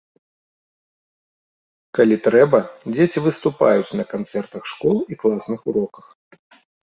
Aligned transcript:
Калі 1.99 2.15
трэба, 2.29 2.59
дзеці 2.95 3.23
выступаюць 3.27 3.95
на 4.01 4.05
канцэртах 4.15 4.63
школы 4.73 5.01
і 5.17 5.19
класных 5.25 5.59
уроках. 5.73 6.05